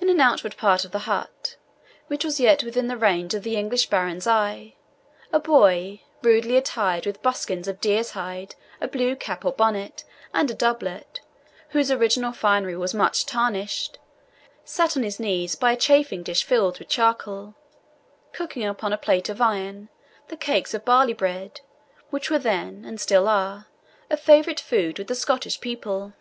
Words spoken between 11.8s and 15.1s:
original finery was much tarnished, sat on